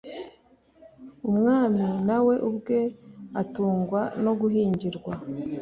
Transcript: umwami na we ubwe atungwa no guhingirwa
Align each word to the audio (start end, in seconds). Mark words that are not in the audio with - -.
umwami 1.29 1.83
na 2.07 2.17
we 2.25 2.35
ubwe 2.49 2.79
atungwa 3.41 4.01
no 4.23 4.31
guhingirwa 4.39 5.13